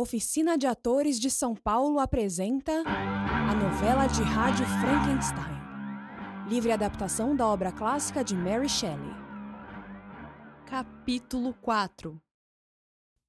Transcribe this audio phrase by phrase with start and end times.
[0.00, 6.48] Oficina de Atores de São Paulo apresenta a novela de rádio Frankenstein.
[6.48, 9.10] Livre adaptação da obra clássica de Mary Shelley.
[10.64, 12.16] Capítulo 4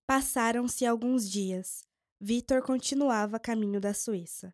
[0.05, 1.88] Passaram-se alguns dias.
[2.21, 4.54] Vitor continuava a caminho da Suíça.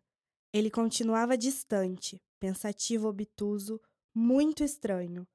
[0.54, 3.78] Ele continuava distante, pensativo, obtuso,
[4.14, 5.28] muito estranho.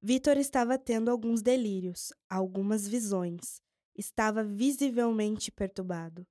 [0.00, 3.60] Vitor estava tendo alguns delírios, algumas visões.
[3.96, 6.26] Estava visivelmente perturbado.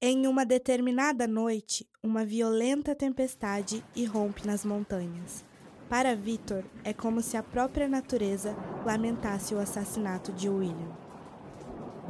[0.00, 5.44] Em uma determinada noite, uma violenta tempestade irrompe nas montanhas.
[5.88, 10.96] Para Vitor, é como se a própria natureza lamentasse o assassinato de William.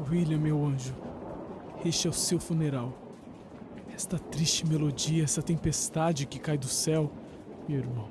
[0.08, 0.94] William, meu anjo,
[1.84, 2.96] este é o seu funeral.
[3.94, 7.12] Esta triste melodia, essa tempestade que cai do céu,
[7.68, 8.08] meu irmão,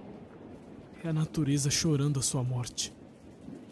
[1.03, 2.93] é a natureza chorando a sua morte.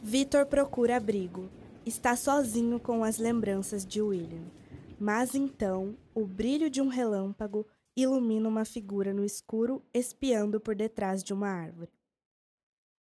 [0.02, 1.49] Vitor procura abrigo.
[1.85, 4.51] Está sozinho com as lembranças de William.
[4.99, 7.65] Mas então, o brilho de um relâmpago
[7.95, 11.91] ilumina uma figura no escuro espiando por detrás de uma árvore.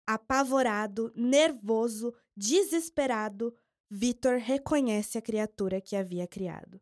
[0.06, 3.56] Apavorado, nervoso, desesperado,
[3.90, 6.82] Vitor reconhece a criatura que havia criado.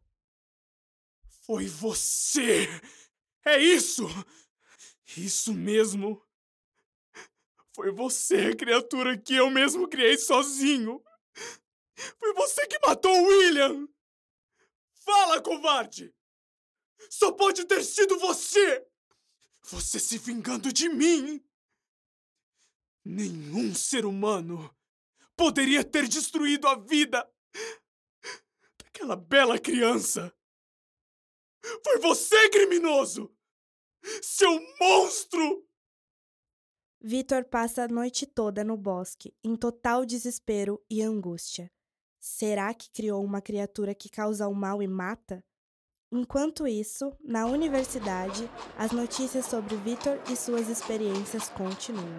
[1.45, 2.67] Foi você!
[3.45, 4.07] É isso!
[5.17, 6.21] Isso mesmo!
[7.75, 11.03] Foi você, criatura que eu mesmo criei sozinho!
[11.95, 13.87] Foi você que matou o William!
[14.93, 16.13] Fala, covarde!
[17.09, 18.85] Só pode ter sido você!
[19.63, 21.43] Você se vingando de mim!
[23.05, 24.73] Nenhum ser humano
[25.35, 27.29] poderia ter destruído a vida
[28.77, 30.33] daquela bela criança!
[31.83, 33.33] Foi você, criminoso!
[34.21, 35.67] Seu monstro!
[37.01, 41.69] Vitor passa a noite toda no bosque, em total desespero e angústia.
[42.25, 45.43] Será que criou uma criatura que causa o mal e mata?
[46.09, 52.17] Enquanto isso, na universidade, as notícias sobre Vitor e suas experiências continuam.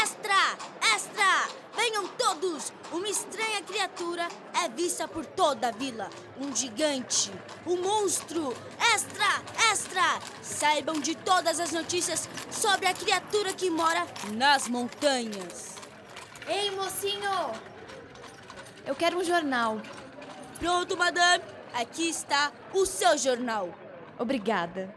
[0.00, 0.56] Extra!
[0.94, 1.46] Extra!
[1.76, 2.72] Venham todos!
[2.90, 6.08] Uma estranha criatura é vista por toda a vila.
[6.40, 7.30] Um gigante,
[7.66, 8.54] um monstro.
[8.94, 9.42] Extra!
[9.70, 10.20] Extra!
[10.40, 15.74] Saibam de todas as notícias sobre a criatura que mora nas montanhas.
[16.48, 17.73] Ei, mocinho!
[18.86, 19.80] Eu quero um jornal.
[20.58, 21.42] Pronto, madame.
[21.72, 23.68] Aqui está o seu jornal.
[24.18, 24.94] Obrigada.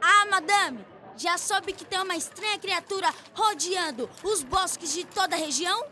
[0.00, 0.84] Ah, madame!
[1.16, 5.86] Já soube que tem uma estranha criatura rodeando os bosques de toda a região?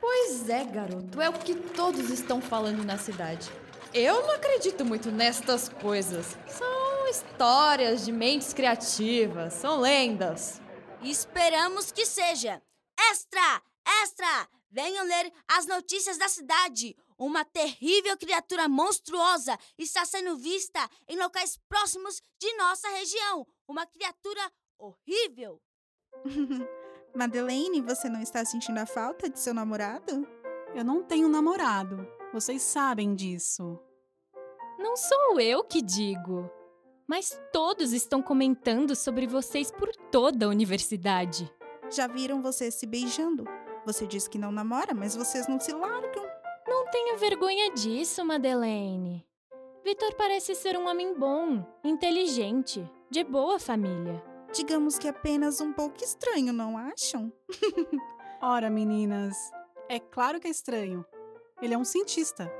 [0.00, 1.20] Pois é, garoto.
[1.20, 3.50] É o que todos estão falando na cidade.
[3.92, 6.36] Eu não acredito muito nestas coisas.
[6.46, 10.60] São histórias de mentes criativas, são lendas.
[11.02, 12.60] Esperamos que seja.
[13.10, 13.62] Extra!
[14.02, 14.48] Extra!
[14.70, 16.96] Venham ler as notícias da cidade.
[17.18, 20.78] Uma terrível criatura monstruosa está sendo vista
[21.08, 23.46] em locais próximos de nossa região.
[23.66, 25.60] Uma criatura horrível.
[27.14, 30.28] Madeleine, você não está sentindo a falta de seu namorado?
[30.74, 32.06] Eu não tenho namorado.
[32.32, 33.78] Vocês sabem disso.
[34.78, 36.50] Não sou eu que digo.
[37.06, 41.50] Mas todos estão comentando sobre vocês por toda a universidade.
[41.90, 43.44] Já viram vocês se beijando?
[43.86, 46.26] Você diz que não namora, mas vocês não se largam.
[46.66, 49.24] Não tenha vergonha disso, Madeleine.
[49.84, 54.20] Vitor parece ser um homem bom, inteligente, de boa família.
[54.52, 57.32] Digamos que apenas um pouco estranho, não acham?
[58.42, 59.36] Ora, meninas,
[59.88, 61.06] é claro que é estranho.
[61.62, 62.52] Ele é um cientista.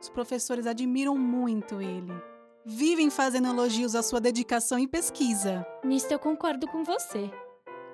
[0.00, 2.14] Os professores admiram muito ele.
[2.64, 5.66] Vivem fazendo elogios à sua dedicação e pesquisa.
[5.84, 7.30] Nisso eu concordo com você.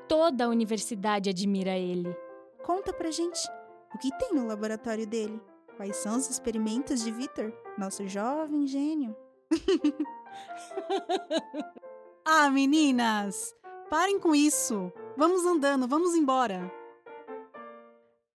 [0.07, 2.17] Toda a universidade admira ele.
[2.65, 3.47] Conta pra gente,
[3.95, 5.39] o que tem no laboratório dele?
[5.77, 9.15] Quais são os experimentos de Victor, nosso jovem gênio?
[12.25, 13.55] ah, meninas!
[13.91, 14.91] Parem com isso!
[15.15, 16.73] Vamos andando, vamos embora!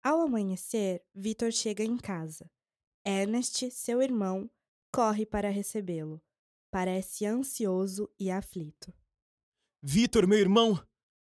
[0.03, 2.47] Ao amanhecer, Victor chega em casa.
[3.03, 4.47] Ernest, seu irmão,
[4.93, 6.21] corre para recebê-lo.
[6.69, 8.93] Parece ansioso e aflito.
[9.81, 10.79] Vitor, meu irmão!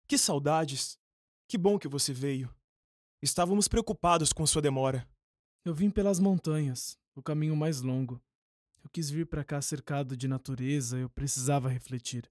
[0.08, 0.98] Que saudades!
[1.46, 2.55] Que bom que você veio.
[3.22, 5.08] Estávamos preocupados com sua demora.
[5.64, 8.22] Eu vim pelas montanhas, o caminho mais longo.
[8.84, 12.30] Eu quis vir para cá cercado de natureza, eu precisava refletir.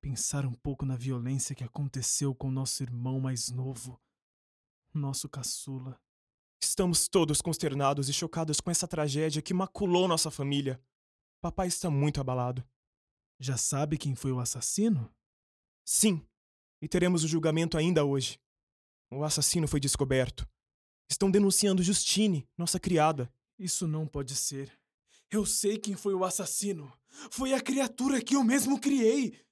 [0.00, 4.00] Pensar um pouco na violência que aconteceu com nosso irmão mais novo,
[4.94, 6.00] nosso caçula.
[6.62, 10.80] Estamos todos consternados e chocados com essa tragédia que maculou nossa família.
[11.42, 12.64] Papai está muito abalado.
[13.40, 15.12] Já sabe quem foi o assassino?
[15.84, 16.24] Sim,
[16.80, 18.38] e teremos o julgamento ainda hoje.
[19.10, 20.48] O assassino foi descoberto.
[21.08, 23.32] Estão denunciando Justine, nossa criada.
[23.58, 24.72] Isso não pode ser.
[25.30, 26.92] Eu sei quem foi o assassino.
[27.30, 29.44] Foi a criatura que eu mesmo criei.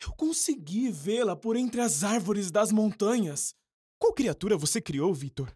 [0.00, 3.54] Eu consegui vê-la por entre as árvores das montanhas.
[3.98, 5.52] Qual criatura você criou, Vitor?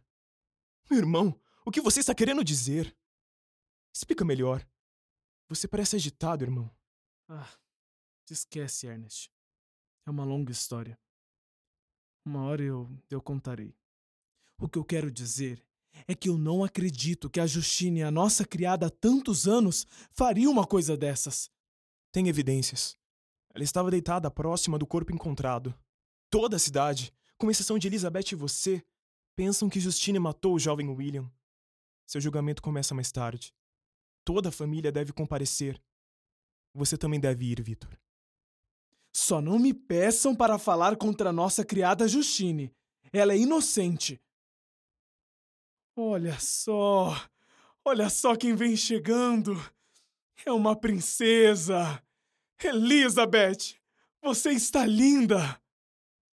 [0.91, 2.97] Meu irmão, o que você está querendo dizer?
[3.95, 4.65] Explica melhor.
[5.49, 6.71] Você parece agitado, irmão.
[7.29, 7.49] Ah,
[8.29, 9.31] esquece, Ernest.
[10.05, 10.99] É uma longa história.
[12.27, 13.73] Uma hora eu, eu contarei.
[14.59, 15.65] O que eu quero dizer
[16.09, 20.51] é que eu não acredito que a Justine, a nossa criada há tantos anos, faria
[20.51, 21.49] uma coisa dessas.
[22.11, 22.99] Tem evidências.
[23.55, 25.73] Ela estava deitada próxima do corpo encontrado.
[26.29, 28.85] Toda a cidade, com exceção de Elizabeth e você,
[29.37, 31.31] pensam que Justine matou o jovem William.
[32.09, 33.55] Seu julgamento começa mais tarde.
[34.25, 35.81] Toda a família deve comparecer.
[36.75, 37.97] Você também deve ir, Vitor.
[39.19, 42.71] Só não me peçam para falar contra nossa criada Justine.
[43.11, 44.21] Ela é inocente.
[45.97, 47.17] Olha só!
[47.83, 49.55] Olha só quem vem chegando!
[50.45, 51.99] É uma princesa!
[52.63, 53.81] Elizabeth!
[54.23, 55.59] Você está linda!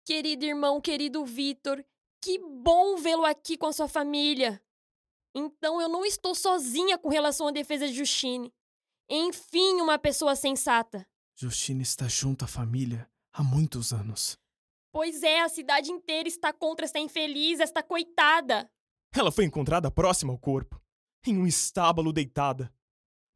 [0.05, 1.85] Querido irmão, querido Vitor,
[2.21, 4.61] que bom vê-lo aqui com a sua família!
[5.33, 8.53] Então eu não estou sozinha com relação à defesa de Justine.
[9.09, 11.09] Enfim, uma pessoa sensata.
[11.43, 14.39] Justine está junto à família há muitos anos.
[14.93, 18.71] Pois é, a cidade inteira está contra esta infeliz, esta coitada.
[19.13, 20.81] Ela foi encontrada próxima ao corpo,
[21.27, 22.73] em um estábulo deitada.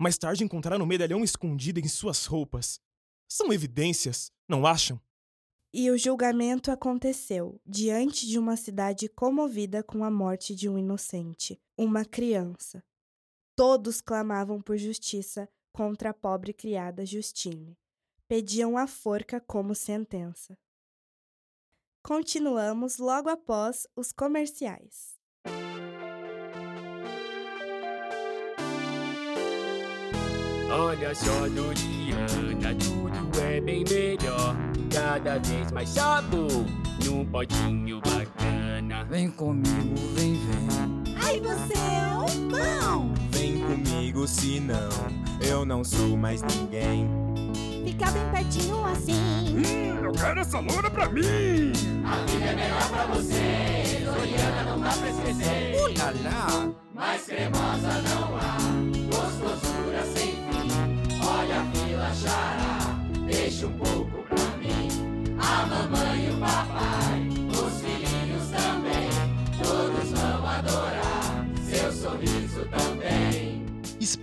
[0.00, 2.80] Mais tarde encontraram um medalhão escondido em suas roupas.
[3.28, 5.00] São evidências, não acham?
[5.74, 11.60] E o julgamento aconteceu diante de uma cidade comovida com a morte de um inocente,
[11.76, 12.84] uma criança.
[13.56, 17.76] Todos clamavam por justiça contra a pobre criada Justine.
[18.28, 20.58] Pediam a forca como sentença.
[22.02, 25.14] Continuamos logo após os comerciais.
[30.68, 34.56] Olha só, Doriana, tudo é bem melhor.
[34.92, 36.50] Cada vez mais sabor
[37.04, 39.04] num potinho bacana.
[39.04, 41.14] Vem comigo, vem, vem.
[41.22, 43.14] Ai, você é um pão!
[43.30, 44.90] Vem comigo, senão
[45.48, 47.08] eu não sou mais ninguém.
[47.96, 49.14] Fica bem pertinho assim.
[49.14, 51.72] Hum, eu quero essa loura pra mim!
[52.04, 55.76] A vida é melhor pra você, Doriana não dá pra esquecer.
[55.80, 56.74] Ulala!
[56.94, 58.15] Mais cremosa não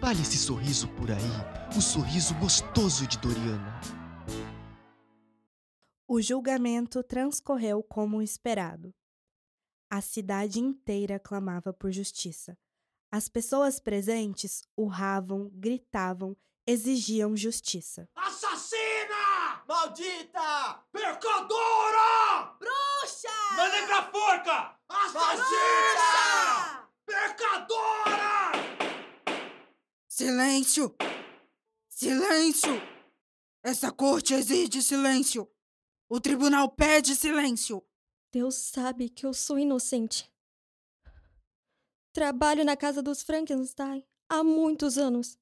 [0.03, 3.79] Espalhe esse sorriso por aí, o sorriso gostoso de Doriana.
[6.05, 8.93] O julgamento transcorreu como esperado.
[9.89, 12.57] A cidade inteira clamava por justiça.
[13.09, 16.35] As pessoas presentes urravam, gritavam,
[16.67, 18.05] exigiam justiça.
[18.13, 19.63] Assassina!
[19.65, 20.83] Maldita!
[20.91, 22.57] Pecadora!
[22.59, 23.55] Bruxa!
[23.55, 24.75] Mandem pra forca!
[24.89, 26.89] Assassina!
[27.05, 28.62] Pecadora!
[30.15, 30.95] Silêncio!
[31.89, 32.69] Silêncio!
[33.63, 35.51] Essa corte exige silêncio!
[36.07, 37.83] O tribunal pede silêncio!
[38.31, 40.31] Deus sabe que eu sou inocente.
[42.13, 45.35] Trabalho na casa dos Frankenstein há muitos anos.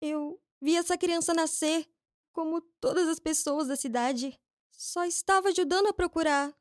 [0.00, 1.88] Eu vi essa criança nascer,
[2.32, 4.36] como todas as pessoas da cidade.
[4.72, 6.52] Só estava ajudando a procurar.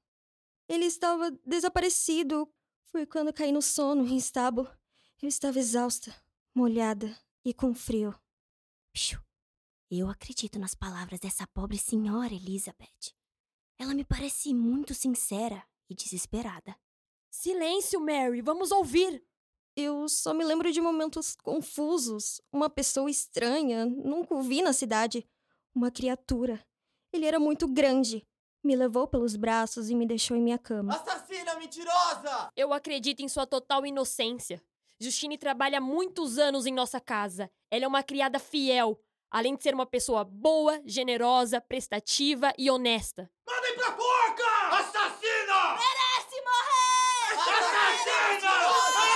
[0.70, 2.48] Ele estava desaparecido.
[2.92, 4.70] Foi quando caí no sono em estábulo.
[5.20, 6.16] Eu estava exausta,
[6.53, 8.13] molhada e com frio.
[9.89, 13.15] Eu acredito nas palavras dessa pobre senhora Elizabeth.
[13.77, 16.75] Ela me parece muito sincera e desesperada.
[17.29, 19.24] Silêncio, Mary, vamos ouvir!
[19.75, 22.41] Eu só me lembro de momentos confusos.
[22.51, 25.25] Uma pessoa estranha, nunca o vi na cidade.
[25.74, 26.65] Uma criatura.
[27.13, 28.27] Ele era muito grande.
[28.63, 30.93] Me levou pelos braços e me deixou em minha cama.
[30.93, 32.51] Assassina mentirosa!
[32.55, 34.62] Eu acredito em sua total inocência.
[35.01, 37.50] Justine trabalha há muitos anos em nossa casa.
[37.72, 43.27] Ela é uma criada fiel, além de ser uma pessoa boa, generosa, prestativa e honesta.
[43.48, 44.43] Mandem pra forca!
[44.77, 45.74] Assassina!
[45.74, 47.34] Merece morrer!
[47.50, 48.50] Assassina!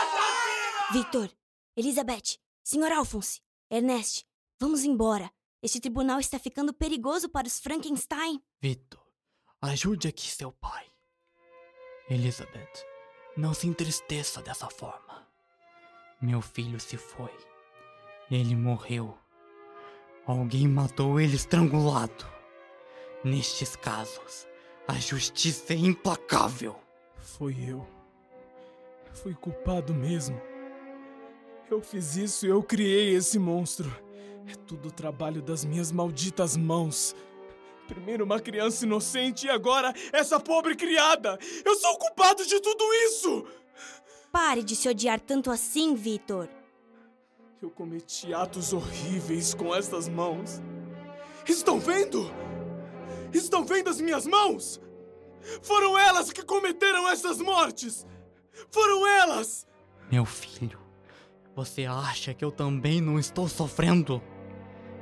[0.01, 0.91] Assassina!
[0.91, 1.29] Victor,
[1.77, 2.91] Elizabeth, Sr.
[2.91, 4.25] Alphonse, Ernest,
[4.59, 5.31] vamos embora.
[5.61, 8.41] Este tribunal está ficando perigoso para os Frankenstein.
[8.59, 9.05] Vitor,
[9.61, 10.91] ajude aqui seu pai.
[12.09, 12.85] Elizabeth,
[13.37, 15.04] não se entristeça dessa forma.
[16.25, 17.29] Meu filho se foi.
[18.32, 19.15] Ele morreu.
[20.25, 22.25] Alguém matou ele estrangulado.
[23.24, 24.48] Nestes casos,
[24.88, 26.75] a justiça é implacável.
[27.20, 27.88] Foi eu.
[29.13, 30.41] Fui culpado mesmo.
[31.70, 33.96] Eu fiz isso e eu criei esse monstro.
[34.51, 37.15] É tudo trabalho das minhas malditas mãos.
[37.88, 41.38] Primeiro uma criança inocente e agora essa pobre criada!
[41.63, 43.46] Eu sou culpado de tudo isso!
[44.35, 46.49] Pare de se odiar tanto assim, Vitor.
[47.61, 50.61] Eu cometi atos horríveis com estas mãos.
[51.47, 52.29] Estão vendo?
[53.31, 54.81] Estão vendo as minhas mãos?
[55.61, 58.05] Foram elas que cometeram essas mortes!
[58.69, 59.65] Foram elas!
[60.11, 60.79] Meu filho,
[61.55, 64.21] você acha que eu também não estou sofrendo?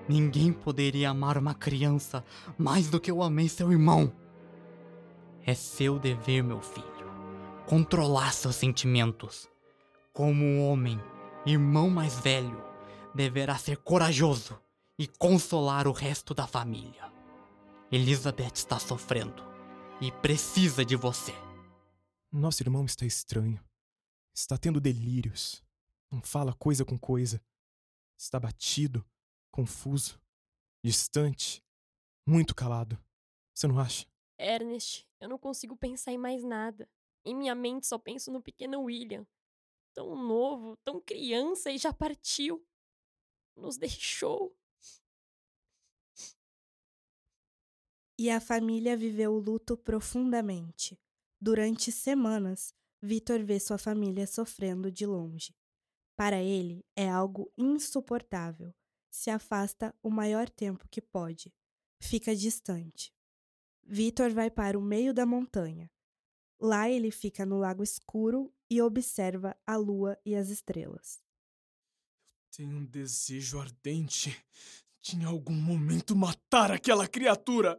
[0.07, 2.23] Ninguém poderia amar uma criança
[2.55, 4.13] mais do que eu amei seu irmão.
[5.43, 6.92] É seu dever, meu filho,
[7.67, 9.50] controlar seus sentimentos.
[10.12, 11.00] Como um homem,
[11.46, 12.63] irmão mais velho,
[13.13, 14.60] deverá ser corajoso
[14.98, 17.12] e consolar o resto da família.
[17.91, 19.43] Elizabeth está sofrendo
[20.01, 21.34] e precisa de você.
[22.32, 23.63] Nosso irmão está estranho.
[24.36, 25.63] Está tendo delírios.
[26.12, 27.41] Não fala coisa com coisa.
[28.17, 29.05] Está batido
[29.51, 30.20] confuso,
[30.84, 31.63] distante,
[32.27, 32.98] muito calado.
[33.53, 34.08] Você não acha?
[34.39, 36.89] Ernest, eu não consigo pensar em mais nada.
[37.25, 39.25] Em minha mente só penso no pequeno William.
[39.94, 42.65] Tão novo, tão criança e já partiu.
[43.56, 44.56] Nos deixou.
[48.18, 51.00] E a família viveu o luto profundamente.
[51.39, 55.56] Durante semanas, Vitor vê sua família sofrendo de longe.
[56.15, 58.74] Para ele, é algo insuportável
[59.13, 61.53] se afasta o maior tempo que pode.
[62.01, 63.13] Fica distante.
[63.84, 65.92] Vitor vai para o meio da montanha.
[66.60, 71.22] Lá ele fica no lago escuro e observa a lua e as estrelas.
[72.55, 74.36] Tenho um desejo ardente
[75.01, 77.77] de em algum momento matar aquela criatura.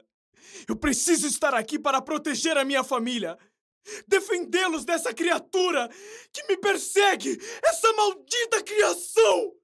[0.68, 3.38] Eu preciso estar aqui para proteger a minha família.
[4.06, 5.88] Defendê-los dessa criatura
[6.32, 9.54] que me persegue, essa maldita criação!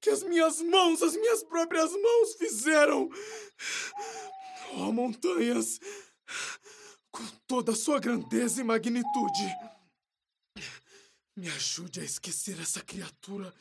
[0.00, 3.08] que as minhas mãos, as minhas próprias mãos fizeram.
[4.74, 5.80] Oh, montanhas,
[7.48, 9.56] toda a sua grandeza e magnitude,
[11.34, 13.52] me ajude a esquecer essa criatura.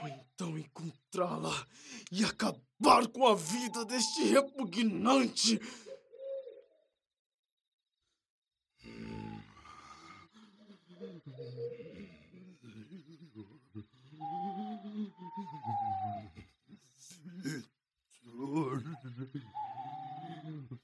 [0.00, 1.66] Ou então encontrá-la
[2.10, 5.60] e acabar com a vida deste repugnante.
[18.32, 18.82] Vitor,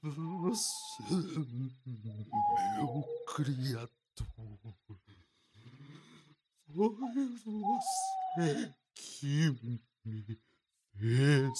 [0.01, 1.03] você,
[2.77, 3.89] meu criador,
[6.73, 11.59] foi você que me fez.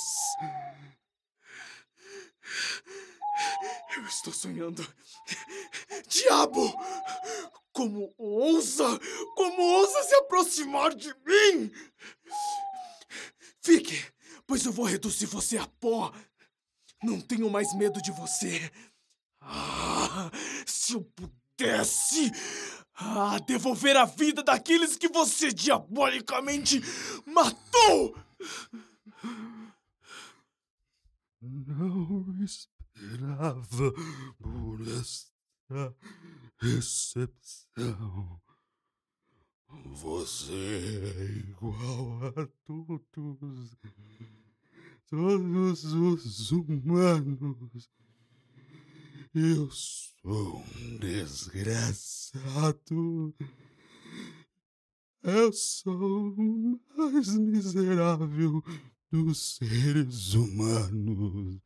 [3.97, 4.87] Eu estou sonhando.
[6.07, 6.73] Diabo!
[7.73, 8.85] Como ousa!
[9.35, 11.71] Como ousa se aproximar de mim?
[13.61, 14.01] Fique,
[14.47, 16.13] pois eu vou reduzir você a pó.
[17.01, 18.71] Não tenho mais medo de você.
[19.41, 20.29] Ah,
[20.65, 22.31] se eu pudesse
[22.93, 26.81] ah, devolver a vida daqueles que você diabolicamente
[27.25, 28.15] matou!
[31.41, 33.93] Não esperava
[34.37, 35.95] por esta
[36.59, 38.41] recepção.
[39.85, 43.77] Você é igual a todos,
[45.09, 47.89] todos os humanos.
[49.33, 52.35] Eu sou um desgraçado.
[55.23, 58.63] Eu sou o mais miserável
[59.11, 61.59] dos seres humanos.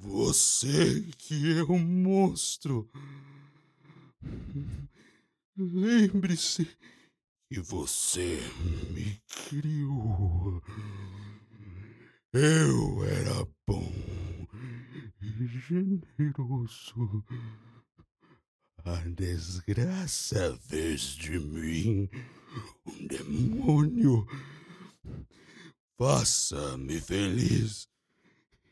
[0.00, 2.90] Você que é um monstro.
[5.56, 6.68] Lembre-se
[7.54, 8.40] que você
[8.90, 10.60] me criou.
[12.32, 13.92] Eu era bom
[15.22, 17.24] e generoso.
[18.84, 22.10] A desgraça fez de mim
[22.84, 24.26] um demônio.
[25.96, 27.88] Faça-me feliz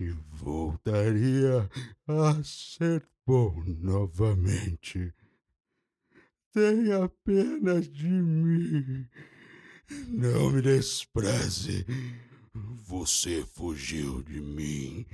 [0.01, 1.71] e voltaria
[2.09, 5.15] a ser bom novamente.
[6.53, 9.09] Tenha pena de mim.
[10.09, 11.87] Não me despreze.
[12.83, 15.07] Você fugiu de mim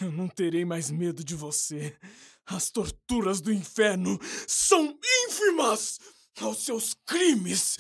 [0.01, 1.97] Eu não terei mais medo de você.
[2.45, 5.99] As torturas do inferno são ínfimas
[6.41, 7.79] aos seus crimes.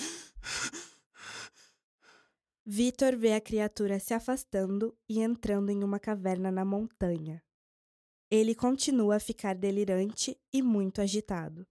[2.64, 7.42] Vitor vê a criatura se afastando e entrando em uma caverna na montanha.
[8.28, 11.66] Ele continua a ficar delirante e muito agitado.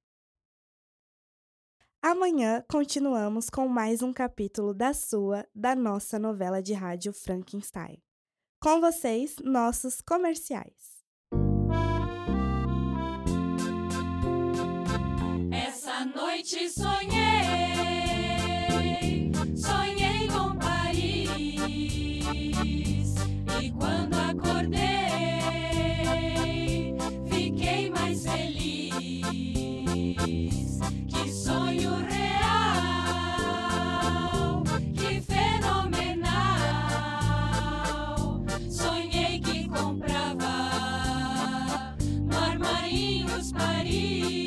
[2.01, 8.01] Amanhã continuamos com mais um capítulo da sua, da nossa novela de rádio Frankenstein.
[8.61, 11.03] Com vocês, nossos comerciais.
[15.51, 17.14] Essa noite sonhei,
[23.77, 24.81] quando acordei,
[27.29, 28.95] fiquei mais feliz.
[31.07, 33.33] Que sonho real,
[34.93, 36.35] que fenomenal.
[38.69, 40.53] Sonhei que comprava
[42.19, 44.45] no Armarinhos Paris.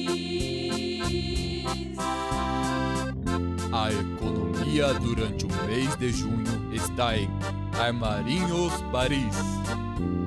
[3.73, 7.29] A economia durante o mês de junho está em
[7.79, 9.37] Armarinhos Paris.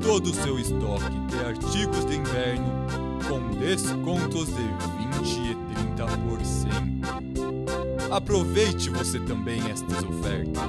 [0.01, 2.87] Todo o seu estoque de artigos de inverno
[3.27, 5.55] com descontos de 20 e
[5.99, 8.09] 30%.
[8.09, 10.63] Aproveite você também estas ofertas.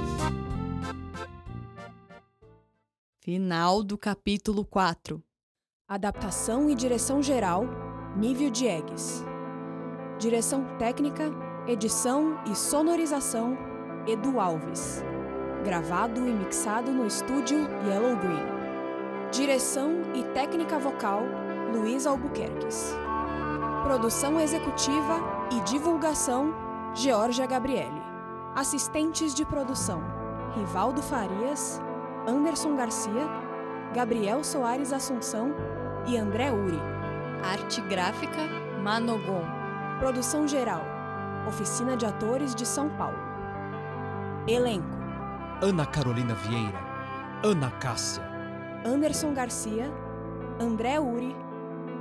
[3.21, 5.23] Final do capítulo 4.
[5.87, 7.65] Adaptação e direção geral,
[8.17, 9.23] Nível Diegues.
[10.19, 11.31] Direção técnica,
[11.65, 13.57] edição e sonorização,
[14.05, 15.01] Edu Alves.
[15.63, 18.45] Gravado e mixado no estúdio Yellow Green.
[19.31, 21.23] Direção e técnica vocal,
[21.73, 22.93] Luiz Albuquerques.
[23.81, 25.21] Produção executiva
[25.53, 26.53] e divulgação,
[26.93, 28.01] Georgia Gabriele.
[28.53, 30.03] Assistentes de produção,
[30.53, 31.81] Rivaldo Farias,
[32.27, 33.25] Anderson Garcia,
[33.95, 35.55] Gabriel Soares Assunção
[36.05, 36.79] e André Uri.
[37.41, 38.49] Arte gráfica,
[38.83, 39.45] Manogon.
[39.97, 40.83] Produção geral,
[41.47, 43.17] Oficina de Atores de São Paulo.
[44.45, 45.02] Elenco:
[45.63, 46.77] Ana Carolina Vieira,
[47.41, 48.21] Ana Cássia,
[48.85, 49.89] Anderson Garcia,
[50.59, 51.33] André Uri,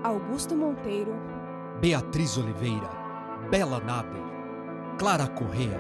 [0.03, 1.14] Augusto Monteiro,
[1.81, 2.90] Beatriz Oliveira,
[3.53, 4.20] Bela Nader,
[4.98, 5.79] Clara Correa,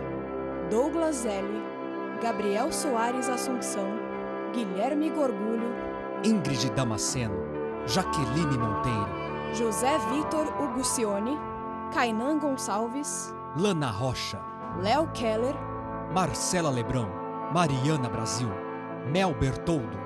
[0.70, 1.60] Douglas Zelli,
[2.22, 3.88] Gabriel Soares Assunção,
[4.52, 5.74] Guilherme Gorgulho,
[6.22, 7.34] Ingrid Damasceno,
[7.88, 9.10] Jaqueline Monteiro,
[9.54, 11.36] José Vitor Ugucione,
[11.92, 14.40] Kainan Gonçalves, Lana Rocha,
[14.80, 15.56] Léo Keller,
[16.14, 17.21] Marcela Lebrão,
[17.52, 18.48] Mariana Brasil,
[19.12, 19.98] Mel Bertoldo,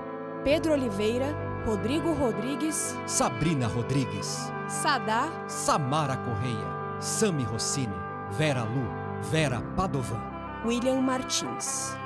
[0.43, 1.33] Pedro Oliveira,
[1.65, 7.95] Rodrigo Rodrigues, Sabrina Rodrigues, Sadá, Samara Correia, Sami Rossini,
[8.33, 8.89] Vera Lu,
[9.31, 10.21] Vera Padovan,
[10.65, 11.97] William Martins.